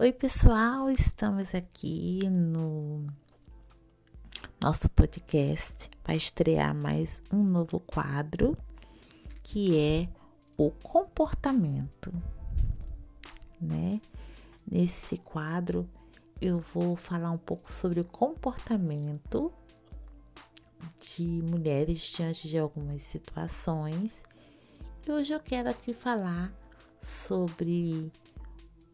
Oi, 0.00 0.12
pessoal, 0.12 0.88
estamos 0.88 1.52
aqui 1.52 2.20
no 2.30 3.04
nosso 4.62 4.88
podcast 4.90 5.90
para 6.04 6.14
estrear 6.14 6.72
mais 6.72 7.20
um 7.32 7.42
novo 7.42 7.80
quadro 7.80 8.56
que 9.42 9.76
é 9.76 10.08
o 10.56 10.70
comportamento, 10.70 12.12
né? 13.60 14.00
Nesse 14.70 15.18
quadro 15.18 15.90
eu 16.40 16.60
vou 16.72 16.94
falar 16.94 17.32
um 17.32 17.38
pouco 17.38 17.72
sobre 17.72 17.98
o 17.98 18.04
comportamento 18.04 19.52
de 21.00 21.42
mulheres 21.42 22.00
diante 22.02 22.46
de 22.46 22.56
algumas 22.56 23.02
situações. 23.02 24.22
E 25.04 25.10
hoje 25.10 25.32
eu 25.32 25.40
quero 25.40 25.68
aqui 25.68 25.92
falar 25.92 26.52
sobre 27.02 28.12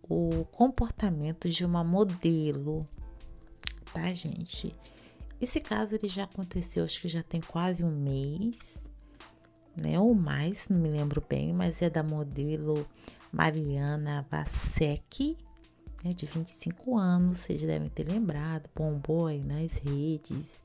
o 0.09 0.45
comportamento 0.47 1.49
de 1.49 1.65
uma 1.65 1.83
modelo, 1.83 2.81
tá, 3.93 4.13
gente? 4.13 4.75
Esse 5.41 5.61
caso 5.61 5.95
ele 5.95 6.09
já 6.09 6.25
aconteceu, 6.25 6.85
acho 6.85 7.01
que 7.01 7.09
já 7.09 7.23
tem 7.23 7.41
quase 7.41 7.83
um 7.83 7.91
mês, 7.91 8.85
né? 9.77 9.99
Ou 9.99 10.15
mais, 10.15 10.69
não 10.69 10.79
me 10.79 10.89
lembro 10.89 11.23
bem, 11.27 11.53
mas 11.53 11.83
é 11.83 11.89
da 11.89 12.03
modelo 12.03 12.87
Mariana 13.33 14.27
Vasek, 14.31 15.37
né, 16.05 16.13
de 16.13 16.27
25 16.27 16.99
anos, 16.99 17.39
vocês 17.39 17.63
devem 17.63 17.89
ter 17.89 18.07
lembrado, 18.07 18.69
bombou 18.75 19.27
aí 19.27 19.43
nas 19.43 19.73
redes. 19.79 20.61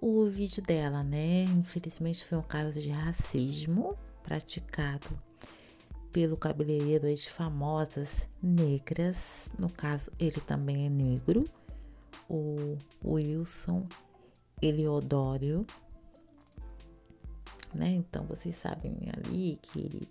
O 0.00 0.26
vídeo 0.26 0.62
dela, 0.62 1.02
né? 1.02 1.44
Infelizmente 1.44 2.24
foi 2.24 2.38
um 2.38 2.42
caso 2.42 2.80
de 2.80 2.88
racismo 2.88 3.98
praticado 4.22 5.27
pelo 6.18 6.36
cabeleireiro 6.36 7.14
de 7.14 7.30
famosas 7.30 8.28
negras. 8.42 9.46
No 9.56 9.70
caso, 9.70 10.10
ele 10.18 10.40
também 10.40 10.86
é 10.86 10.90
negro. 10.90 11.44
O 12.28 12.76
Wilson 13.04 13.86
Eliodório. 14.60 15.64
Né? 17.72 17.90
Então, 17.90 18.24
vocês 18.24 18.56
sabem 18.56 18.96
ali 19.16 19.60
que 19.62 19.78
ele 19.78 20.08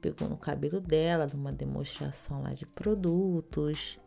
pegou 0.00 0.28
no 0.28 0.36
cabelo 0.36 0.80
dela 0.80 1.26
numa 1.26 1.50
demonstração 1.50 2.40
lá 2.40 2.54
de 2.54 2.64
produtos 2.66 3.98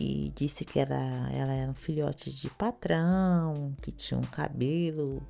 e 0.00 0.32
disse 0.34 0.64
que 0.64 0.80
era, 0.80 1.30
ela 1.30 1.52
era 1.52 1.70
um 1.70 1.74
filhote 1.74 2.34
de 2.34 2.50
patrão, 2.50 3.72
que 3.80 3.92
tinha 3.92 4.18
um 4.18 4.24
cabelo 4.24 5.22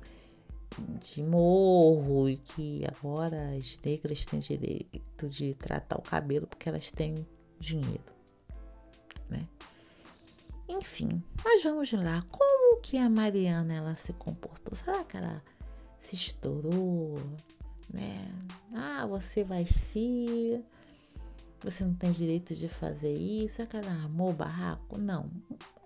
de 0.99 1.23
morro 1.23 2.29
e 2.29 2.37
que 2.37 2.83
agora 2.87 3.55
as 3.57 3.79
negras 3.83 4.25
têm 4.25 4.39
direito 4.39 5.27
de 5.29 5.53
tratar 5.55 5.97
o 5.97 6.01
cabelo 6.01 6.47
porque 6.47 6.69
elas 6.69 6.91
têm 6.91 7.27
dinheiro, 7.59 8.13
né? 9.29 9.47
Enfim, 10.67 11.21
mas 11.43 11.63
vamos 11.63 11.91
lá. 11.91 12.23
Como 12.31 12.81
que 12.81 12.97
a 12.97 13.09
Mariana 13.09 13.73
ela 13.73 13.93
se 13.93 14.13
comportou? 14.13 14.73
Será 14.75 15.03
que 15.03 15.17
ela 15.17 15.37
se 15.99 16.15
estourou, 16.15 17.19
né? 17.93 18.33
Ah, 18.73 19.05
você 19.05 19.43
vai 19.43 19.65
se 19.65 20.63
você 21.63 21.83
não 21.83 21.93
tem 21.93 22.11
direito 22.11 22.55
de 22.55 22.67
fazer 22.67 23.13
isso, 23.13 23.57
será 23.57 23.67
que 23.67 23.77
ela 23.77 23.91
armou 23.91 24.29
o 24.29 24.33
barraco? 24.33 24.97
Não. 24.97 25.29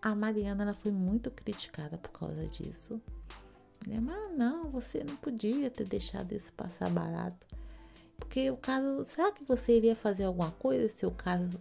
A 0.02 0.16
Mariana 0.16 0.64
ela 0.64 0.74
foi 0.74 0.92
muito 0.92 1.30
criticada 1.32 1.98
por 1.98 2.12
causa 2.12 2.48
disso. 2.48 3.02
Né? 3.88 4.00
Mas 4.00 4.38
não, 4.38 4.64
você 4.72 5.04
não 5.04 5.16
podia 5.16 5.70
ter 5.70 5.88
deixado 5.88 6.34
isso 6.34 6.52
passar 6.54 6.90
barato. 6.90 7.46
Porque 8.18 8.50
o 8.50 8.58
caso, 8.58 9.04
será 9.04 9.32
que 9.32 9.44
você 9.44 9.78
iria 9.78 9.96
fazer 9.96 10.24
alguma 10.24 10.52
coisa 10.52 10.90
se 10.92 11.06
o 11.06 11.12
caso 11.12 11.60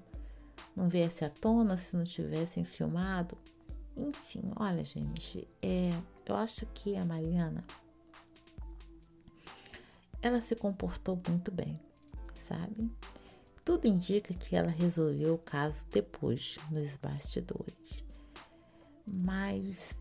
não 0.75 0.89
viesse 0.89 1.25
à 1.25 1.31
tona, 1.31 1.77
se 1.77 1.97
não 1.97 2.05
tivessem 2.05 2.64
filmado? 2.64 3.36
Enfim, 3.97 4.42
olha, 4.56 4.84
gente, 4.84 5.47
é, 5.62 5.91
eu 6.27 6.34
acho 6.34 6.66
que 6.66 6.97
a 6.97 7.05
Mariana 7.05 7.64
ela 10.21 10.41
se 10.41 10.56
comportou 10.56 11.21
muito 11.28 11.53
bem, 11.53 11.78
sabe? 12.34 12.91
Tudo 13.65 13.87
indica 13.87 14.32
que 14.32 14.56
ela 14.56 14.71
resolveu 14.71 15.34
o 15.34 15.38
caso 15.38 15.87
depois, 15.91 16.56
nos 16.71 16.97
bastidores. 16.97 18.04
Mas 19.06 19.94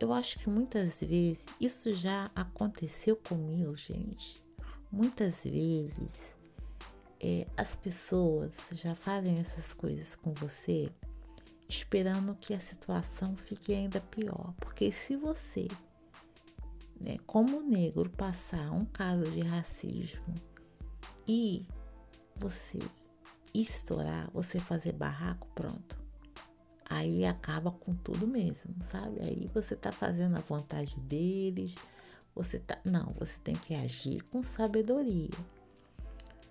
eu 0.00 0.14
acho 0.14 0.38
que 0.38 0.48
muitas 0.48 1.00
vezes 1.00 1.44
isso 1.60 1.92
já 1.94 2.30
aconteceu 2.34 3.14
comigo, 3.16 3.76
gente. 3.76 4.42
Muitas 4.90 5.44
vezes 5.44 6.34
é, 7.20 7.46
as 7.54 7.76
pessoas 7.76 8.50
já 8.72 8.94
fazem 8.94 9.38
essas 9.38 9.74
coisas 9.74 10.16
com 10.16 10.32
você 10.32 10.90
esperando 11.68 12.34
que 12.34 12.54
a 12.54 12.58
situação 12.58 13.36
fique 13.36 13.74
ainda 13.74 14.00
pior. 14.00 14.54
Porque 14.58 14.90
se 14.90 15.16
você, 15.16 15.68
né, 16.98 17.18
como 17.26 17.60
negro, 17.60 18.08
passar 18.08 18.72
um 18.72 18.86
caso 18.86 19.30
de 19.30 19.42
racismo 19.42 20.34
e 21.28 21.66
você 22.36 22.78
estourar, 23.52 24.30
você 24.32 24.58
fazer 24.58 24.92
barraco, 24.92 25.46
pronto 25.54 25.99
aí 26.90 27.24
acaba 27.24 27.70
com 27.70 27.94
tudo 27.94 28.26
mesmo, 28.26 28.74
sabe? 28.90 29.20
Aí 29.22 29.46
você 29.54 29.76
tá 29.76 29.92
fazendo 29.92 30.36
a 30.36 30.40
vontade 30.40 30.98
deles, 30.98 31.76
você 32.34 32.58
tá. 32.58 32.78
Não, 32.84 33.06
você 33.18 33.38
tem 33.44 33.54
que 33.54 33.74
agir 33.74 34.22
com 34.24 34.42
sabedoria. 34.42 35.30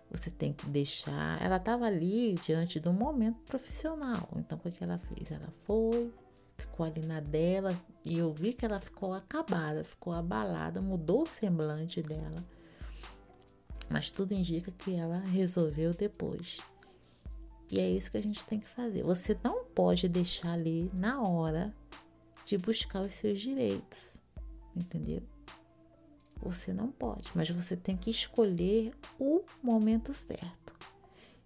Você 0.10 0.32
tem 0.32 0.54
que 0.54 0.66
deixar. 0.66 1.40
Ela 1.42 1.58
estava 1.58 1.86
ali 1.86 2.40
diante 2.44 2.80
de 2.80 2.88
um 2.88 2.94
momento 2.94 3.40
profissional. 3.42 4.30
Então, 4.38 4.58
o 4.64 4.72
que 4.72 4.84
ela 4.84 4.98
fez? 4.98 5.30
Ela 5.30 5.50
foi, 5.62 6.12
ficou 6.58 6.86
ali 6.86 7.02
na 7.02 7.20
dela, 7.20 7.80
e 8.06 8.18
eu 8.18 8.34
vi 8.34 8.54
que 8.54 8.66
ela 8.66 8.80
ficou 8.80 9.14
acabada, 9.14 9.84
ficou 9.84 10.14
abalada, 10.14 10.82
mudou 10.82 11.24
o 11.24 11.28
semblante 11.28 12.02
dela. 12.02 12.44
Mas 13.90 14.10
tudo 14.12 14.34
indica 14.34 14.72
que 14.72 14.96
ela 14.96 15.20
resolveu 15.20 15.94
depois. 15.94 16.58
E 17.72 17.80
é 17.80 17.90
isso 17.90 18.10
que 18.10 18.18
a 18.18 18.24
gente 18.24 18.44
tem 18.46 18.60
que 18.60 18.68
fazer. 18.68 19.04
Você 19.04 19.38
não 19.44 19.64
pode 19.64 20.08
deixar 20.08 20.54
ali 20.54 20.90
na 20.94 21.22
hora 21.22 21.76
de 22.44 22.58
buscar 22.58 23.02
os 23.02 23.14
seus 23.14 23.40
direitos, 23.40 24.22
entendeu? 24.76 25.22
Você 26.42 26.74
não 26.74 26.92
pode, 26.92 27.30
mas 27.36 27.50
você 27.50 27.78
tem 27.78 27.96
que 27.96 28.10
escolher 28.10 28.92
o 29.20 29.44
momento 29.62 30.14
certo. 30.14 30.74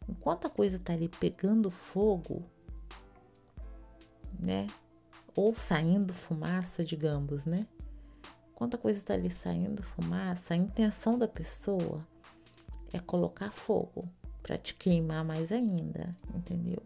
Enquanto 0.07 0.47
a 0.47 0.50
coisa 0.50 0.79
tá 0.79 0.94
ali 0.94 1.09
pegando 1.09 1.69
fogo, 1.69 2.44
né? 4.39 4.67
Ou 5.35 5.53
saindo 5.53 6.13
fumaça, 6.13 6.85
digamos, 6.85 7.45
né? 7.45 7.67
Enquanto 8.51 8.75
a 8.75 8.78
coisa 8.78 9.01
tá 9.01 9.13
ali 9.13 9.31
saindo 9.31 9.83
fumaça, 9.83 10.53
a 10.53 10.57
intenção 10.57 11.17
da 11.17 11.28
pessoa 11.28 12.00
é 12.94 13.00
colocar 13.00 13.51
fogo 13.51 14.07
para 14.44 14.58
te 14.58 14.76
queimar 14.76 15.24
mais 15.24 15.52
ainda, 15.52 16.06
entendeu? 16.36 16.84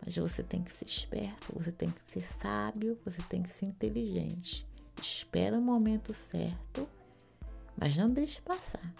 Mas 0.00 0.16
você 0.16 0.42
tem 0.42 0.62
que 0.62 0.70
ser 0.70 0.84
esperto, 0.84 1.52
você 1.52 1.72
tem 1.72 1.90
que 1.90 2.00
ser 2.12 2.24
sábio, 2.40 2.98
você 3.04 3.20
tem 3.22 3.42
que 3.42 3.48
ser 3.48 3.66
inteligente. 3.66 4.66
Espera 5.02 5.58
o 5.58 5.62
momento 5.62 6.14
certo, 6.14 6.88
mas 7.76 7.96
não 7.96 8.08
deixe 8.08 8.40
passar. 8.40 8.94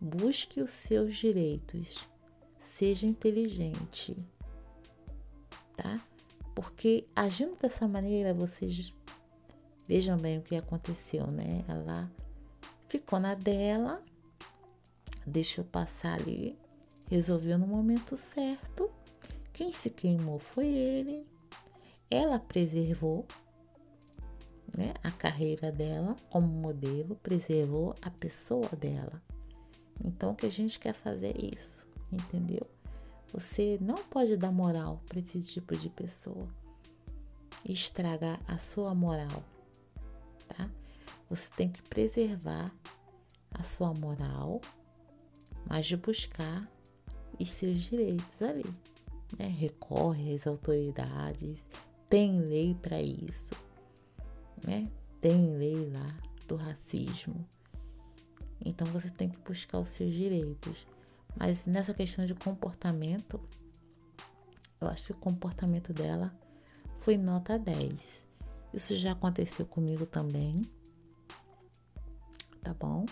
Busque 0.00 0.60
os 0.60 0.70
seus 0.70 1.14
direitos. 1.14 2.04
Seja 2.58 3.06
inteligente, 3.06 4.16
tá? 5.76 6.00
Porque 6.54 7.06
agindo 7.14 7.54
dessa 7.60 7.86
maneira, 7.86 8.34
vocês 8.34 8.92
vejam 9.86 10.18
bem 10.18 10.38
o 10.38 10.42
que 10.42 10.56
aconteceu, 10.56 11.26
né? 11.28 11.64
Ela 11.68 12.10
ficou 12.88 13.20
na 13.20 13.34
dela, 13.34 14.02
deixou 15.26 15.64
passar 15.64 16.18
ali 16.20 16.58
resolveu 17.08 17.58
no 17.58 17.66
momento 17.66 18.16
certo. 18.16 18.90
Quem 19.52 19.72
se 19.72 19.90
queimou 19.90 20.38
foi 20.38 20.66
ele. 20.66 21.26
Ela 22.10 22.38
preservou 22.38 23.26
né, 24.76 24.94
a 25.02 25.10
carreira 25.10 25.70
dela 25.70 26.16
como 26.30 26.46
modelo, 26.46 27.16
preservou 27.16 27.94
a 28.02 28.10
pessoa 28.10 28.68
dela. 28.70 29.22
Então, 30.04 30.32
o 30.32 30.34
que 30.34 30.46
a 30.46 30.50
gente 30.50 30.78
quer 30.78 30.94
fazer 30.94 31.36
é 31.36 31.54
isso, 31.54 31.86
entendeu? 32.10 32.66
Você 33.32 33.78
não 33.80 33.96
pode 33.96 34.36
dar 34.36 34.52
moral 34.52 35.02
para 35.08 35.20
esse 35.20 35.42
tipo 35.42 35.76
de 35.76 35.88
pessoa 35.88 36.48
e 37.64 37.72
estragar 37.72 38.40
a 38.46 38.58
sua 38.58 38.94
moral, 38.94 39.42
tá? 40.48 40.68
Você 41.30 41.50
tem 41.56 41.70
que 41.70 41.82
preservar 41.82 42.74
a 43.50 43.62
sua 43.62 43.94
moral, 43.94 44.60
mas 45.66 45.86
de 45.86 45.96
buscar 45.96 46.68
e 47.42 47.46
seus 47.46 47.80
direitos 47.80 48.40
ali. 48.40 48.64
Né? 49.36 49.46
Recorre 49.48 50.34
às 50.34 50.46
autoridades, 50.46 51.58
tem 52.08 52.40
lei 52.40 52.74
para 52.74 53.02
isso, 53.02 53.50
né? 54.64 54.84
Tem 55.20 55.56
lei 55.56 55.90
lá 55.90 56.16
do 56.46 56.56
racismo. 56.56 57.44
Então 58.64 58.86
você 58.88 59.10
tem 59.10 59.28
que 59.28 59.38
buscar 59.38 59.80
os 59.80 59.88
seus 59.88 60.14
direitos. 60.14 60.86
Mas 61.34 61.66
nessa 61.66 61.92
questão 61.94 62.26
de 62.26 62.34
comportamento, 62.34 63.40
eu 64.80 64.86
acho 64.88 65.06
que 65.06 65.12
o 65.12 65.16
comportamento 65.16 65.92
dela 65.92 66.32
foi 67.00 67.16
nota 67.16 67.58
10. 67.58 68.26
Isso 68.72 68.94
já 68.96 69.12
aconteceu 69.12 69.66
comigo 69.66 70.06
também. 70.06 70.62
Tá 72.60 72.74
bom? 72.74 73.06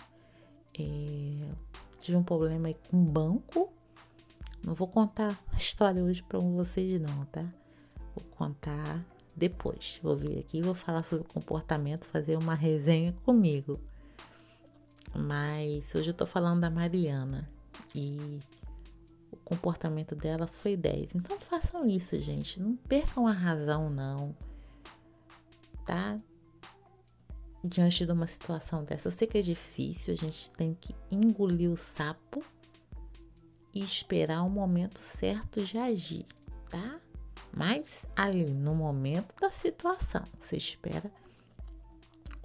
É, 0.79 1.51
tive 1.99 2.17
um 2.17 2.23
problema 2.23 2.67
aí 2.67 2.75
com 2.89 2.97
o 2.97 3.05
banco. 3.05 3.80
Não 4.63 4.75
vou 4.75 4.87
contar 4.87 5.39
a 5.51 5.57
história 5.57 6.03
hoje 6.03 6.21
para 6.21 6.39
vocês, 6.39 7.01
não, 7.01 7.25
tá? 7.25 7.43
Vou 8.15 8.23
contar 8.31 9.03
depois. 9.35 9.99
Vou 10.03 10.15
vir 10.15 10.39
aqui 10.39 10.59
e 10.59 10.61
vou 10.61 10.75
falar 10.75 11.03
sobre 11.03 11.27
comportamento, 11.27 12.05
fazer 12.05 12.37
uma 12.37 12.53
resenha 12.53 13.13
comigo. 13.25 13.79
Mas 15.15 15.93
hoje 15.95 16.11
eu 16.11 16.13
tô 16.13 16.25
falando 16.25 16.61
da 16.61 16.69
Mariana 16.69 17.49
e 17.95 18.39
o 19.31 19.37
comportamento 19.37 20.15
dela 20.15 20.45
foi 20.45 20.77
10. 20.77 21.15
Então 21.15 21.39
façam 21.39 21.87
isso, 21.87 22.19
gente. 22.21 22.61
Não 22.61 22.75
percam 22.75 23.27
a 23.27 23.31
razão, 23.31 23.89
não. 23.89 24.35
Tá? 25.85 26.17
Diante 27.63 28.05
de 28.05 28.11
uma 28.11 28.27
situação 28.27 28.83
dessa. 28.83 29.07
Eu 29.07 29.11
sei 29.11 29.27
que 29.27 29.37
é 29.37 29.41
difícil, 29.41 30.13
a 30.13 30.17
gente 30.17 30.49
tem 30.51 30.75
que 30.79 30.95
engolir 31.09 31.71
o 31.71 31.77
sapo 31.77 32.43
e 33.73 33.83
esperar 33.83 34.43
o 34.43 34.49
momento 34.49 34.99
certo 34.99 35.63
de 35.63 35.77
agir, 35.77 36.25
tá? 36.69 36.99
Mas 37.53 38.05
ali 38.15 38.45
no 38.45 38.73
momento 38.75 39.35
da 39.39 39.49
situação, 39.49 40.23
você 40.39 40.57
espera 40.57 41.11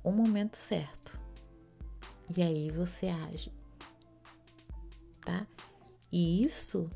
o 0.03 0.11
momento 0.11 0.57
certo. 0.57 1.19
E 2.37 2.43
aí 2.43 2.71
você 2.71 3.09
age. 3.09 3.53
Tá? 5.25 5.47
E 6.13 6.45
isso, 6.45 6.89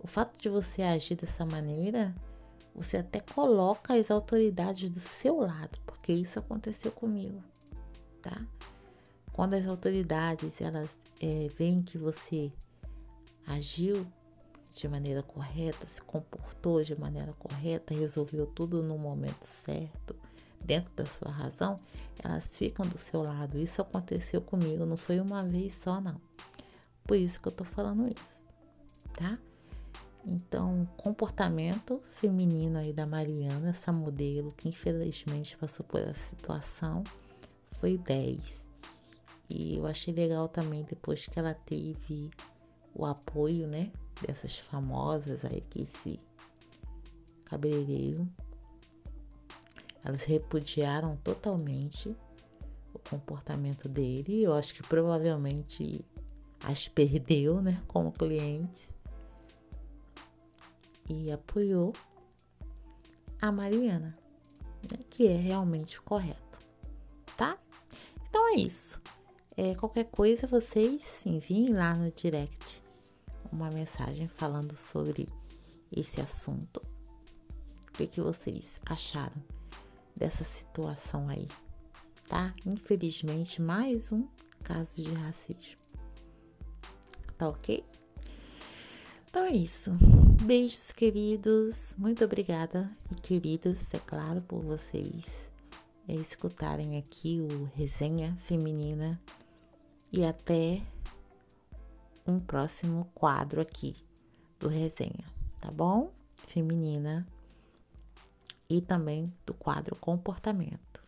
o 0.00 0.06
fato 0.06 0.36
de 0.40 0.48
você 0.48 0.82
agir 0.82 1.14
dessa 1.14 1.46
maneira, 1.46 2.14
você 2.74 2.96
até 2.96 3.20
coloca 3.20 3.94
as 3.94 4.10
autoridades 4.10 4.90
do 4.90 4.98
seu 4.98 5.38
lado, 5.38 5.78
porque 5.86 6.12
isso 6.12 6.38
aconteceu 6.38 6.90
comigo, 6.90 7.42
tá? 8.20 8.44
Quando 9.32 9.54
as 9.54 9.66
autoridades 9.66 10.60
elas 10.60 10.90
é, 11.20 11.48
veem 11.56 11.82
que 11.82 11.96
você 11.96 12.52
agiu 13.46 14.06
de 14.74 14.88
maneira 14.88 15.22
correta, 15.22 15.86
se 15.86 16.00
comportou 16.00 16.82
de 16.82 16.98
maneira 16.98 17.32
correta, 17.34 17.94
resolveu 17.94 18.46
tudo 18.46 18.82
no 18.82 18.96
momento 18.96 19.44
certo, 19.44 20.16
dentro 20.64 20.92
da 20.94 21.04
sua 21.04 21.30
razão, 21.30 21.76
elas 22.22 22.56
ficam 22.56 22.86
do 22.86 22.96
seu 22.96 23.22
lado. 23.22 23.58
Isso 23.58 23.82
aconteceu 23.82 24.40
comigo, 24.40 24.86
não 24.86 24.96
foi 24.96 25.20
uma 25.20 25.44
vez 25.44 25.74
só, 25.74 26.00
não. 26.00 26.20
Por 27.04 27.16
isso 27.16 27.40
que 27.40 27.48
eu 27.48 27.52
tô 27.52 27.64
falando 27.64 28.08
isso, 28.08 28.44
tá? 29.14 29.38
Então, 30.24 30.88
comportamento 30.96 32.00
feminino 32.04 32.78
aí 32.78 32.92
da 32.92 33.04
Mariana, 33.04 33.70
essa 33.70 33.92
modelo 33.92 34.52
que 34.52 34.68
infelizmente 34.68 35.56
passou 35.56 35.84
por 35.84 36.00
essa 36.00 36.14
situação, 36.14 37.02
foi 37.72 37.98
10. 37.98 38.70
E 39.50 39.76
eu 39.76 39.86
achei 39.86 40.14
legal 40.14 40.48
também 40.48 40.84
depois 40.84 41.26
que 41.26 41.38
ela 41.38 41.52
teve 41.52 42.30
o 42.94 43.06
apoio, 43.06 43.66
né, 43.66 43.90
dessas 44.20 44.58
famosas 44.58 45.44
aí 45.44 45.60
que 45.60 45.86
se 45.86 46.20
cabeleireiro. 47.44 48.28
Elas 50.04 50.24
repudiaram 50.24 51.16
totalmente 51.16 52.16
o 52.92 52.98
comportamento 52.98 53.88
dele. 53.88 54.42
Eu 54.42 54.54
acho 54.54 54.74
que 54.74 54.82
provavelmente 54.82 56.04
as 56.64 56.88
perdeu, 56.88 57.60
né, 57.60 57.82
como 57.86 58.12
clientes. 58.12 58.96
E 61.08 61.30
apoiou 61.30 61.92
a 63.40 63.52
Mariana, 63.52 64.16
né, 64.90 65.04
que 65.10 65.26
é 65.26 65.36
realmente 65.36 66.00
correto, 66.00 66.58
tá? 67.36 67.58
Então 68.28 68.48
é 68.48 68.54
isso. 68.54 69.02
É, 69.56 69.74
qualquer 69.74 70.04
coisa 70.04 70.46
vocês 70.46 71.24
enviem 71.26 71.74
lá 71.74 71.94
no 71.94 72.10
direct 72.10 72.82
uma 73.52 73.70
mensagem 73.70 74.26
falando 74.26 74.74
sobre 74.76 75.28
esse 75.94 76.20
assunto. 76.20 76.80
O 77.88 77.92
que, 77.92 78.06
que 78.06 78.20
vocês 78.20 78.80
acharam 78.86 79.36
dessa 80.16 80.42
situação 80.42 81.28
aí? 81.28 81.46
Tá? 82.28 82.54
Infelizmente, 82.64 83.60
mais 83.60 84.10
um 84.10 84.26
caso 84.64 85.02
de 85.02 85.12
racismo. 85.12 85.76
Tá 87.36 87.50
ok? 87.50 87.84
Então 89.28 89.44
é 89.44 89.50
isso. 89.50 89.90
Beijos, 90.44 90.92
queridos. 90.92 91.94
Muito 91.98 92.24
obrigada 92.24 92.90
e 93.10 93.14
queridas, 93.16 93.92
é 93.92 93.98
claro, 93.98 94.40
por 94.42 94.62
vocês 94.62 95.50
é, 96.08 96.14
escutarem 96.14 96.96
aqui 96.96 97.40
o 97.40 97.64
Resenha 97.76 98.34
Feminina. 98.36 99.20
E 100.12 100.24
até 100.24 100.82
um 102.26 102.38
próximo 102.38 103.10
quadro 103.14 103.60
aqui 103.60 103.96
do 104.58 104.68
resenha, 104.68 105.24
tá 105.58 105.70
bom? 105.70 106.12
Feminina 106.36 107.26
e 108.68 108.80
também 108.80 109.32
do 109.46 109.54
quadro 109.54 109.96
comportamento. 109.96 111.00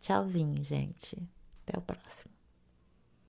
Tchauzinho, 0.00 0.62
gente. 0.64 1.16
Até 1.62 1.78
o 1.78 1.82
próximo. 1.82 2.37